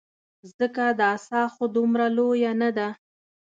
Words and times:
ځکه 0.57 0.83
دا 1.01 1.11
څاه 1.25 1.47
خو 1.53 1.63
دومره 1.75 2.05
لویه 2.17 2.51
نه 2.61 2.69
ده. 2.77 2.87